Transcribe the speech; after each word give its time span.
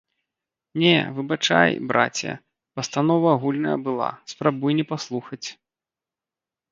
Не, 0.83 0.93
выбачай, 1.17 1.71
браце, 1.91 2.31
пастанова 2.79 3.29
агульная 3.37 3.75
была, 3.89 4.07
спрабуй 4.33 4.71
не 4.81 4.85
паслухаць! 4.93 5.43